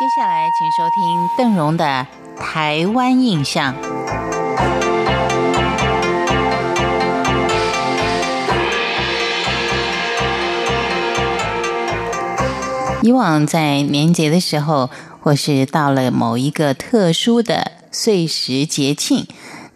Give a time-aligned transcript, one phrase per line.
[0.00, 2.06] 接下来，请收听邓荣的
[2.40, 3.74] 《台湾印象》。
[13.02, 14.88] 以往在年节的时候，
[15.20, 19.26] 或是到了某一个特殊的岁时节庆，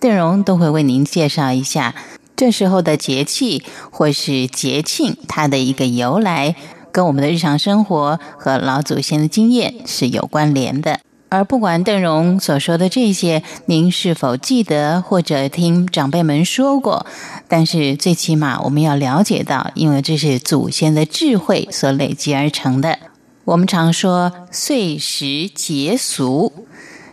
[0.00, 1.94] 邓荣都会为您介绍一下
[2.34, 6.56] 这时候的节气或是节庆它的一个由来。
[6.94, 17.04] 跟我们的日常生活和老祖先的经验是有关联的，而不管邓荣所说的这些，您是否记得或者听长辈们说过，
[17.48, 22.96] 但是最起码我们要了解到，因为这是祖先的智慧所累积而成的。
[23.44, 26.52] 我们常说岁时节俗，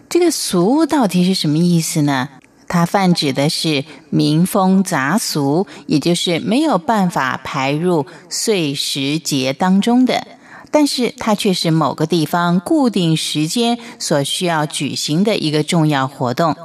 [0.08, 2.30] 这个俗到底是什么意思呢？
[2.74, 10.26] 它泛指的是民风杂俗，也就是没有办法排入岁时节当中的，
[10.72, 16.56] 但是它却是某个地方固定时间所需要举行的一个重要活动，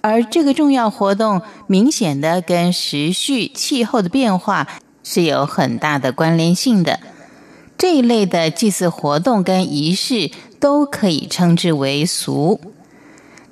[0.00, 4.66] 而这个重要活动明显的跟时序、气候的变化
[5.04, 6.98] 是有很大的关联性的。
[7.78, 12.60] 这一类的祭祀活动跟仪式都可以称之为俗。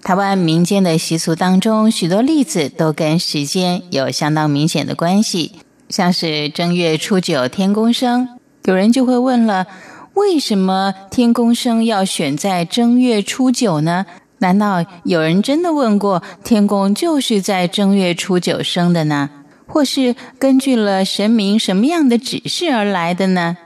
[0.03, 5.53] 台湾民间的习俗当中，许多例子都跟时间有相当明显的关系，
[5.89, 8.29] 像是正月初九天公生，
[8.65, 9.69] 有人就会问了：
[10.15, 14.05] 为什么天公生要选在正月初九呢？
[14.39, 19.31] 难道有人真的问过天公就是在正月初九生的呢？
[19.69, 23.57] 或是根据了神明什么样的指示而来的呢？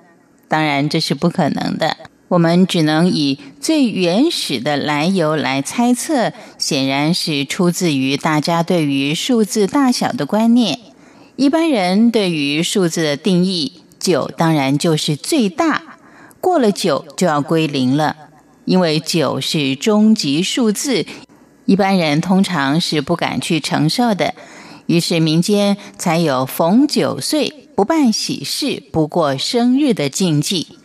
[0.49, 1.97] 当然，这是不可能的。
[2.29, 10.81] 我们只能以最原始的来由来猜测，显然是出自于大家对于数字大小的观念。
[11.37, 15.99] 一般人对于数字的定义，九当然就是最大，
[16.41, 18.17] 过了九就要归零了，
[18.65, 21.07] 因为九是终极数字，
[21.67, 24.35] 一般人通常是不敢去承受的。
[24.87, 30.76] 于是民间才有逢九岁不办喜事、不过生日的禁忌。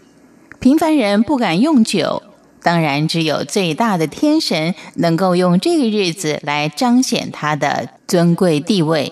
[0.61, 2.21] 平凡人不敢用酒，
[2.61, 9.11] 当然只有最大的天神能够用这个日子来彰显他的尊贵地位。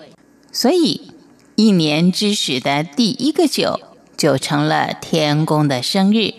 [0.52, 1.10] 所以，
[1.56, 3.80] 一年之始的第一个酒
[4.16, 6.32] 就成了天公的生日。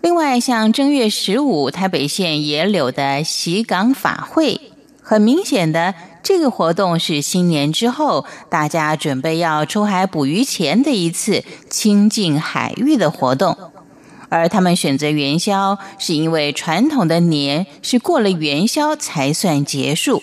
[0.00, 4.58] 另外，像正月十五，台北县野柳的喜港法会，
[5.02, 13.54] 很明显的，这个活动是新年之后大家准备要出海捕鱼前的一次亲近海域的活动。
[14.30, 20.22] 而他们选择元宵，是因为传统的年是过了元宵才算结束。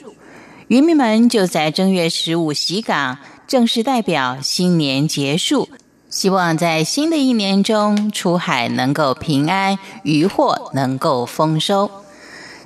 [0.69, 5.69] 渔民们就在正月十五洗港，正式代表新年结束，
[6.09, 11.91] 希望在新的一年中出海能够平安，渔获能够丰收。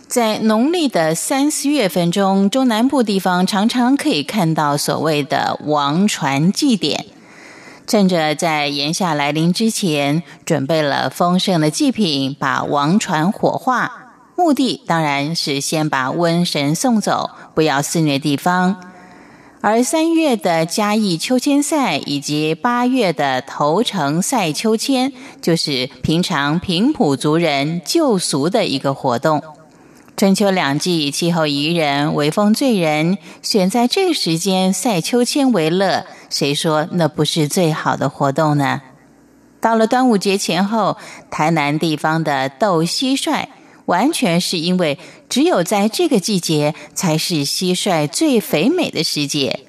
[0.08, 7.06] 在农历的三四月份中，中南部地方常常可以看到所谓的王船祭典。
[7.88, 13.92] 趁着在炎夏来临之前，准备了丰盛的祭品，把王船火化，
[14.38, 18.78] 目的当然是先把瘟神送走，不要肆虐地方。
[19.64, 29.44] 而三月的嘉义秋千赛以及八月的头城赛秋千，就是平常平埔族人救俗的一个活动。
[30.22, 38.84] 春秋两季，气候宜人，微风醉人，选在这个时间赛秋千为乐，谁说那不是最好的活动呢？
[39.60, 40.96] 到了端午节前后，
[41.32, 43.48] 台南地方的斗蟋蟀，
[43.88, 49.62] 完全是因为只有在这个季节才是蟋蟀最肥美的时节，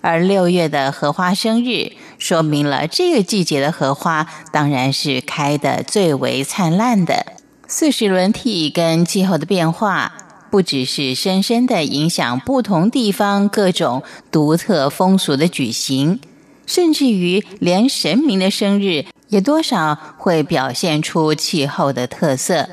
[0.00, 7.33] 而六月的荷花生日，说明了这个季节的荷花当然是开的最为灿烂的。
[7.76, 10.12] 四时轮替跟气候的变化，
[10.48, 16.20] 不只是深深的影响不同地方各种独特风俗的举行，
[16.66, 22.68] 甚至于连神明的生日也多少会表现出气候的特色。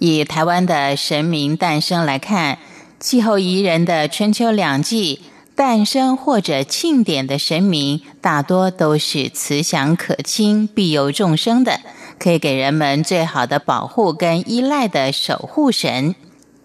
[0.00, 2.58] 以台湾的神明诞生来看，
[2.98, 5.20] 气候宜人的春秋两季
[5.54, 11.78] 诞生或者庆典的神明，大多都是慈祥可亲、庇佑众生的。
[12.18, 16.14] 可以给人们最好的保护跟依赖的守护神，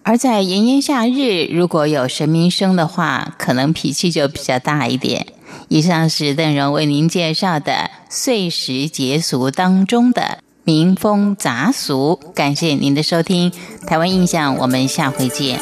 [0.02, 5.26] 而在炎炎夏日，如果有神明生的话，可能脾气就比较大一点。
[5.68, 13.52] 以上是邓荣为您介绍的岁时节俗当中的民风杂俗，感谢您的收听，
[13.86, 15.58] 台湾印象，我们下回见。